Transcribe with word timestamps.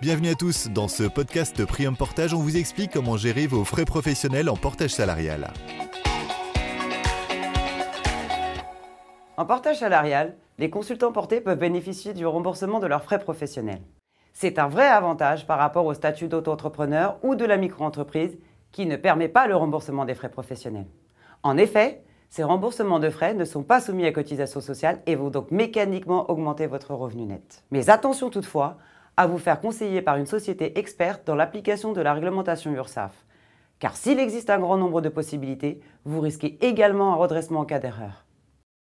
Bienvenue 0.00 0.28
à 0.28 0.36
tous, 0.36 0.68
dans 0.68 0.86
ce 0.86 1.02
podcast 1.02 1.66
Prium 1.66 1.96
Portage, 1.96 2.32
on 2.32 2.38
vous 2.38 2.56
explique 2.56 2.92
comment 2.92 3.16
gérer 3.16 3.48
vos 3.48 3.64
frais 3.64 3.84
professionnels 3.84 4.48
en 4.48 4.54
portage 4.54 4.90
salarial. 4.90 5.52
En 9.36 9.44
portage 9.44 9.78
salarial, 9.78 10.36
les 10.58 10.70
consultants 10.70 11.10
portés 11.10 11.40
peuvent 11.40 11.58
bénéficier 11.58 12.14
du 12.14 12.26
remboursement 12.26 12.78
de 12.78 12.86
leurs 12.86 13.02
frais 13.02 13.18
professionnels. 13.18 13.82
C'est 14.32 14.60
un 14.60 14.68
vrai 14.68 14.86
avantage 14.86 15.48
par 15.48 15.58
rapport 15.58 15.84
au 15.84 15.94
statut 15.94 16.28
d'auto-entrepreneur 16.28 17.18
ou 17.24 17.34
de 17.34 17.44
la 17.44 17.56
micro-entreprise 17.56 18.38
qui 18.70 18.86
ne 18.86 18.94
permet 18.94 19.28
pas 19.28 19.48
le 19.48 19.56
remboursement 19.56 20.04
des 20.04 20.14
frais 20.14 20.30
professionnels. 20.30 20.86
En 21.42 21.56
effet, 21.56 22.04
ces 22.30 22.44
remboursements 22.44 23.00
de 23.00 23.10
frais 23.10 23.34
ne 23.34 23.44
sont 23.44 23.64
pas 23.64 23.80
soumis 23.80 24.06
à 24.06 24.12
cotisation 24.12 24.60
sociale 24.60 25.02
et 25.06 25.16
vont 25.16 25.30
donc 25.30 25.50
mécaniquement 25.50 26.30
augmenter 26.30 26.68
votre 26.68 26.94
revenu 26.94 27.24
net. 27.24 27.64
Mais 27.72 27.90
attention 27.90 28.30
toutefois 28.30 28.76
à 29.18 29.26
vous 29.26 29.38
faire 29.38 29.60
conseiller 29.60 30.00
par 30.00 30.16
une 30.16 30.26
société 30.26 30.78
experte 30.78 31.26
dans 31.26 31.34
l'application 31.34 31.92
de 31.92 32.00
la 32.00 32.14
réglementation 32.14 32.70
URSAF. 32.70 33.26
Car 33.80 33.96
s'il 33.96 34.20
existe 34.20 34.48
un 34.48 34.60
grand 34.60 34.76
nombre 34.76 35.00
de 35.00 35.08
possibilités, 35.08 35.80
vous 36.04 36.20
risquez 36.20 36.56
également 36.64 37.12
un 37.12 37.16
redressement 37.16 37.60
en 37.60 37.64
cas 37.64 37.80
d'erreur. 37.80 38.26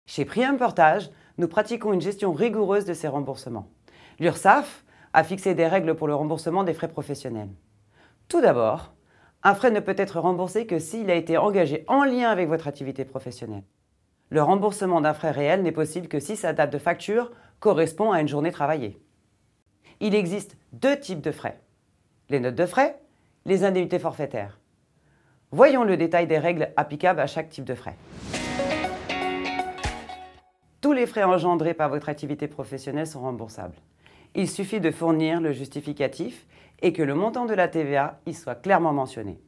Chez 0.06 0.26
Prium 0.26 0.58
Portage, 0.58 1.10
nous 1.40 1.48
pratiquons 1.48 1.94
une 1.94 2.02
gestion 2.02 2.32
rigoureuse 2.32 2.86
de 2.86 2.94
ces 2.94 3.08
remboursements. 3.08 3.72
L'URSAF 4.20 4.86
a 5.14 5.23
fixé 5.23 5.56
des 5.56 5.66
règles 5.66 5.96
pour 5.96 6.08
le 6.08 6.14
remboursement 6.14 6.64
des 6.64 6.76
frais 6.76 6.90
professionnels. 6.90 7.50
Tout 8.28 8.40
d'abord, 8.40 8.94
un 9.42 9.56
frais 9.56 9.72
ne 9.72 9.80
peut 9.80 9.96
être 9.98 10.20
remboursé 10.20 10.68
que 10.68 10.78
s'il 10.78 11.09
a 11.09 11.16
été 11.16 11.40
engagé 11.40 11.86
en 11.88 12.04
lien 12.04 12.30
avec 12.30 12.50
votre 12.50 12.68
activité 12.68 13.04
professionnelle. 13.04 13.64
Le 14.30 14.44
remboursement 14.44 15.02
d'un 15.02 15.16
frais 15.16 15.32
réel 15.32 15.64
n'est 15.64 15.72
possible 15.72 16.08
que 16.08 16.20
si 16.20 16.36
sa 16.36 16.54
date 16.54 16.72
de 16.72 16.78
facture 16.78 17.32
correspond 17.59 18.12
à 18.12 18.22
une 18.22 18.28
journée 18.28 18.52
travaillée. 18.52 19.02
Il 20.02 20.16
existe 20.16 20.55
deux 20.71 20.98
types 20.98 21.20
de 21.20 21.31
frais. 21.31 21.59
Les 22.30 22.39
notes 22.39 22.55
de 22.55 22.66
frais, 22.66 22.99
les 23.45 23.66
indemnités 23.66 24.00
forfaitaires. 24.00 24.58
Voyons 25.52 25.83
le 25.83 25.97
détail 25.97 26.25
des 26.25 26.38
règles 26.38 26.72
applicables 26.78 27.19
à 27.19 27.28
chaque 27.28 27.50
type 27.50 27.66
de 27.66 27.75
frais. 27.75 27.95
Tous 30.80 30.94
les 30.94 31.06
frais 31.06 31.23
engendrés 31.23 31.73
par 31.73 31.89
votre 31.89 32.08
activité 32.08 32.47
professionnelle 32.47 33.08
sont 33.08 33.19
remboursables. 33.19 33.75
Il 34.36 34.50
suffit 34.50 34.80
de 34.80 34.91
fournir 34.91 35.41
le 35.41 35.52
justificatif 35.52 36.47
et 36.81 36.94
que 36.94 37.03
le 37.03 37.16
montant 37.16 37.45
de 37.45 37.53
la 37.53 37.67
TVA 37.67 38.22
y 38.25 38.34
soit 38.34 38.56
clairement 38.56 38.94
mentionné. 38.94 39.41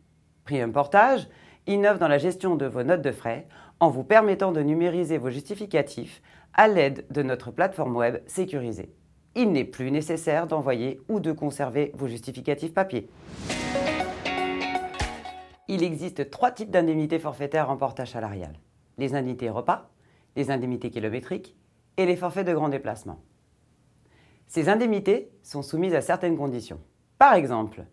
Prium 0.44 0.74
Portage 0.74 1.30
innove 1.66 2.00
dans 2.00 2.10
la 2.10 2.18
gestion 2.18 2.56
de 2.56 2.66
vos 2.66 2.84
notes 2.84 3.02
de 3.02 3.12
frais 3.14 3.48
en 3.80 3.90
vous 3.90 4.04
permettant 4.04 4.52
de 4.52 4.62
numériser 4.62 5.18
vos 5.18 5.30
justificatifs 5.30 6.22
à 6.54 6.68
l'aide 6.68 7.06
de 7.10 7.24
notre 7.24 7.52
plateforme 7.52 7.96
web 7.96 8.18
sécurisée. 8.28 8.94
Il 9.36 9.52
n'est 9.52 9.64
plus 9.64 9.92
nécessaire 9.92 10.46
d'envoyer 10.46 11.00
ou 11.08 11.20
de 11.20 11.32
conserver 11.32 11.92
vos 11.96 12.08
justificatifs 12.08 12.74
papier. 12.74 13.10
Il 15.70 15.84
existe 15.84 16.30
trois 16.30 16.52
types 16.52 16.70
d'indemnités 16.70 17.20
forfaitaires 17.20 17.70
en 17.70 17.78
portage 17.78 18.12
salarial. 18.12 18.54
Les 18.98 19.16
indemnités 19.16 19.50
repas, 19.50 19.90
les 20.36 20.52
indemnités 20.52 20.90
kilométriques 20.90 21.56
et 21.96 22.06
les 22.06 22.18
forfaits 22.18 22.46
de 22.46 22.54
grand 22.54 22.68
déplacement. 22.68 23.22
Ces 24.48 24.68
indemnités 24.68 25.32
sont 25.44 25.62
soumises 25.62 25.96
à 25.96 26.02
certaines 26.02 26.38
conditions. 26.38 26.82
Par 27.18 27.36
exemple, 27.36 27.86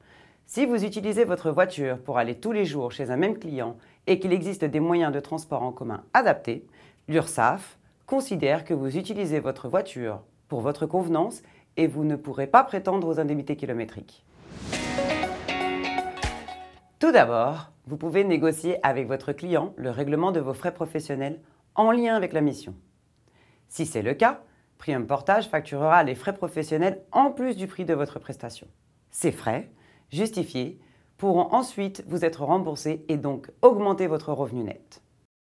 si 0.47 0.67
vous 0.67 0.85
utilisez 0.85 1.25
votre 1.25 1.53
voiture 1.53 1.99
pour 1.99 2.19
aller 2.19 2.35
tous 2.35 2.51
les 2.51 2.65
jours 2.65 2.91
chez 2.91 3.13
un 3.13 3.17
même 3.17 3.39
client 3.39 3.77
et 4.09 4.19
qu'il 4.19 4.33
existe 4.33 4.65
des 4.65 4.81
moyens 4.81 5.13
de 5.13 5.21
transport 5.21 5.63
en 5.63 5.71
commun 5.71 6.03
adaptés, 6.15 6.67
l'URSSAF 7.07 7.79
considère 8.07 8.65
que 8.65 8.75
vous 8.75 8.97
utilisez 8.97 9.39
votre 9.39 9.69
voiture 9.69 10.23
pour 10.49 10.61
votre 10.61 10.87
convenance 10.87 11.43
et 11.77 11.87
vous 11.87 12.05
ne 12.05 12.17
pourrez 12.17 12.47
pas 12.47 12.65
prétendre 12.65 13.07
aux 13.07 13.21
indemnités 13.21 13.57
kilométriques. 13.57 14.25
Tout 16.99 17.13
d'abord, 17.13 17.71
vous 17.87 17.97
pouvez 17.97 18.25
négocier 18.25 18.85
avec 18.85 19.07
votre 19.07 19.33
client 19.33 19.73
le 19.77 19.91
règlement 19.91 20.33
de 20.33 20.41
vos 20.41 20.55
frais 20.55 20.75
professionnels 20.75 21.41
en 21.75 21.93
lien 21.93 22.17
avec 22.17 22.33
la 22.33 22.41
mission. 22.41 22.75
Si 23.69 23.87
c'est 23.87 24.03
le 24.03 24.15
cas, 24.15 24.41
Prium 24.79 25.07
Portage 25.07 25.49
facturera 25.49 26.03
les 26.03 26.15
frais 26.15 26.35
professionnels 26.35 27.03
en 27.13 27.31
plus 27.31 27.57
du 27.57 27.67
prix 27.67 27.85
de 27.85 27.95
votre 27.95 28.19
prestation. 28.19 28.67
Ces 29.11 29.33
frais, 29.33 29.71
justifiés, 30.11 30.81
pourront 31.17 31.53
ensuite 31.53 32.05
vous 32.07 32.25
être 32.25 32.45
remboursés 32.45 33.05
et 33.09 33.17
donc 33.17 33.51
augmenter 33.63 34.07
votre 34.07 34.33
revenu 34.33 34.63
net. 34.63 35.03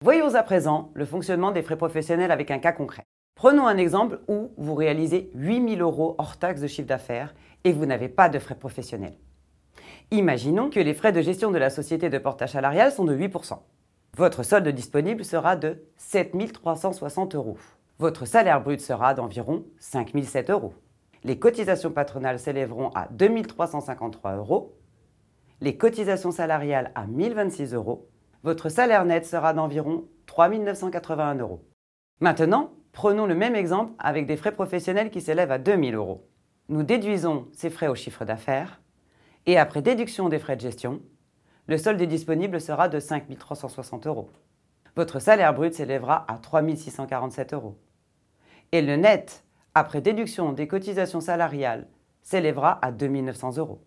Voyons 0.02 0.34
à 0.34 0.42
présent 0.42 0.90
le 0.94 1.04
fonctionnement 1.04 1.52
des 1.52 1.62
frais 1.62 1.76
professionnels 1.76 2.30
avec 2.30 2.50
un 2.50 2.58
cas 2.58 2.72
concret. 2.72 3.04
Prenons 3.36 3.68
un 3.68 3.76
exemple 3.76 4.18
où 4.26 4.50
vous 4.56 4.74
réalisez 4.74 5.30
8000 5.34 5.80
euros 5.80 6.16
hors 6.18 6.36
taxe 6.36 6.60
de 6.60 6.66
chiffre 6.66 6.88
d'affaires 6.88 7.34
et 7.62 7.72
vous 7.72 7.86
n'avez 7.86 8.08
pas 8.08 8.28
de 8.28 8.40
frais 8.40 8.56
professionnels. 8.56 9.16
Imaginons 10.10 10.68
que 10.70 10.80
les 10.80 10.94
frais 10.94 11.12
de 11.12 11.22
gestion 11.22 11.52
de 11.52 11.58
la 11.58 11.70
société 11.70 12.10
de 12.10 12.18
portage 12.18 12.52
salarial 12.52 12.90
sont 12.90 13.04
de 13.04 13.16
8%. 13.16 13.58
Votre 14.16 14.42
solde 14.42 14.68
disponible 14.68 15.24
sera 15.24 15.54
de 15.54 15.84
7360 15.98 17.36
euros 17.36 17.58
votre 17.98 18.26
salaire 18.26 18.62
brut 18.62 18.80
sera 18.80 19.14
d'environ 19.14 19.64
5007 19.78 20.50
euros. 20.50 20.74
Les 21.24 21.38
cotisations 21.38 21.90
patronales 21.90 22.38
s'élèveront 22.38 22.90
à 22.90 23.08
2353 23.10 24.36
euros. 24.36 24.76
Les 25.62 25.78
cotisations 25.78 26.30
salariales 26.30 26.92
à 26.94 27.06
1026 27.06 27.72
euros. 27.72 28.10
Votre 28.42 28.68
salaire 28.68 29.06
net 29.06 29.24
sera 29.24 29.54
d'environ 29.54 30.04
3981 30.26 31.36
euros. 31.36 31.64
Maintenant, 32.20 32.74
prenons 32.96 33.26
le 33.26 33.34
même 33.34 33.54
exemple 33.54 33.92
avec 33.98 34.26
des 34.26 34.38
frais 34.38 34.52
professionnels 34.52 35.10
qui 35.10 35.20
s'élèvent 35.20 35.52
à 35.52 35.58
2000 35.58 35.94
euros. 35.94 36.26
Nous 36.70 36.82
déduisons 36.82 37.46
ces 37.52 37.68
frais 37.68 37.88
au 37.88 37.94
chiffre 37.94 38.24
d'affaires 38.24 38.80
et 39.44 39.58
après 39.58 39.82
déduction 39.82 40.30
des 40.30 40.38
frais 40.38 40.56
de 40.56 40.62
gestion, 40.62 41.02
le 41.66 41.76
solde 41.76 42.02
disponible 42.02 42.58
sera 42.58 42.88
de 42.88 42.98
5360 42.98 44.06
euros. 44.06 44.30
Votre 44.96 45.18
salaire 45.18 45.52
brut 45.52 45.74
s'élèvera 45.74 46.24
à 46.26 46.38
3647 46.38 47.52
euros 47.52 47.78
et 48.72 48.80
le 48.80 48.96
net, 48.96 49.44
après 49.74 50.00
déduction 50.00 50.54
des 50.54 50.66
cotisations 50.66 51.20
salariales, 51.20 51.88
s'élèvera 52.22 52.78
à 52.80 52.92
2 52.92 53.08
900 53.08 53.58
euros. 53.58 53.84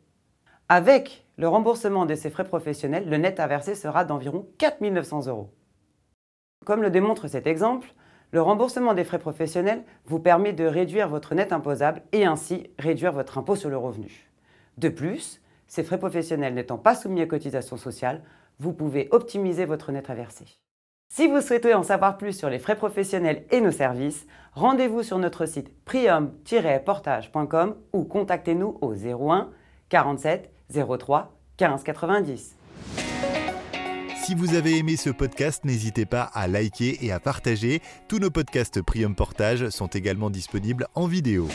Avec 0.69 1.25
le 1.35 1.47
remboursement 1.47 2.05
de 2.05 2.13
ces 2.13 2.29
frais 2.29 2.45
professionnels, 2.45 3.09
le 3.09 3.17
net 3.17 3.39
à 3.39 3.47
verser 3.47 3.73
sera 3.73 4.05
d'environ 4.05 4.47
4 4.59 4.81
900 4.81 5.25
euros. 5.25 5.51
Comme 6.63 6.83
le 6.83 6.91
démontre 6.91 7.27
cet 7.27 7.47
exemple, 7.47 7.95
le 8.31 8.41
remboursement 8.41 8.94
des 8.94 9.03
frais 9.03 9.19
professionnels 9.19 9.84
vous 10.06 10.19
permet 10.19 10.53
de 10.53 10.66
réduire 10.66 11.09
votre 11.09 11.34
net 11.35 11.51
imposable 11.51 12.01
et 12.12 12.25
ainsi 12.25 12.69
réduire 12.78 13.12
votre 13.12 13.38
impôt 13.38 13.56
sur 13.56 13.69
le 13.69 13.78
revenu. 13.78 14.29
De 14.78 14.90
plus, 14.90 15.41
ces 15.67 15.84
frais 15.84 15.97
professionnels 16.00 16.53
n'étant 16.53 16.78
pas 16.78 16.95
soumis 16.95 17.22
à 17.22 17.25
cotisation 17.25 17.78
sociale, 17.78 18.22
vous 18.59 18.73
pouvez 18.73 19.07
optimiser 19.12 19.66
votre 19.66 19.91
net 19.91 20.09
à 20.09 20.13
verser. 20.13 20.45
Si 21.12 21.28
vous 21.28 21.41
souhaitez 21.41 21.73
en 21.73 21.81
savoir 21.81 22.18
plus 22.18 22.38
sur 22.38 22.51
les 22.51 22.59
frais 22.59 22.75
professionnels 22.75 23.45
et 23.50 23.62
nos 23.62 23.72
services, 23.72 24.28
rendez-vous 24.53 25.01
sur 25.01 25.18
notre 25.18 25.47
site 25.47 25.73
prium-portage.com 25.85 27.75
ou 27.94 28.03
contactez-nous 28.03 28.78
au 28.81 28.94
01 28.94 29.50
47 29.89 30.51
03 30.72 31.34
15 31.57 31.84
90. 31.84 32.58
Si 34.29 34.35
vous 34.35 34.53
avez 34.53 34.78
aimé 34.78 34.95
ce 34.95 35.09
podcast, 35.09 35.66
n'hésitez 35.66 36.06
pas 36.06 36.22
à 36.22 36.47
liker 36.47 37.03
et 37.03 37.12
à 37.12 37.19
partager. 37.19 37.81
Tous 38.07 38.19
nos 38.19 38.29
podcasts 38.29 38.79
Prium 38.79 39.16
Portage 39.16 39.69
sont 39.69 39.88
également 39.88 40.29
disponibles 40.29 40.85
en 40.94 41.07
vidéo. 41.07 41.47